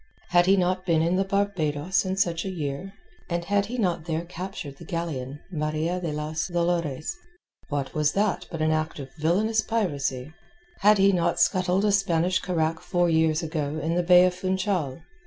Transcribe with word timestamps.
Had 0.29 0.47
he 0.47 0.57
not 0.57 0.83
been 0.83 1.03
in 1.03 1.15
the 1.15 1.23
Barbados 1.23 2.05
in 2.05 2.17
such 2.17 2.43
a 2.43 2.49
year, 2.49 2.91
and 3.29 3.45
had 3.45 3.67
he 3.67 3.77
not 3.77 4.05
there 4.05 4.25
captured 4.25 4.77
the 4.77 4.83
galleon 4.83 5.41
Maria 5.51 6.01
de 6.01 6.11
las 6.11 6.47
Dolores? 6.47 7.15
What 7.69 7.93
was 7.93 8.13
that 8.13 8.47
but 8.49 8.63
an 8.63 8.71
act 8.71 8.97
of 8.97 9.13
villainous 9.19 9.61
piracy? 9.61 10.33
Had 10.79 10.97
he 10.97 11.11
not 11.11 11.39
scuttled 11.39 11.85
a 11.85 11.91
Spanish 11.91 12.39
carack 12.39 12.79
four 12.81 13.11
years 13.11 13.43
ago 13.43 13.77
in 13.77 13.93
the 13.93 14.01
bay 14.01 14.25
of 14.25 14.33
Funchal? 14.33 15.01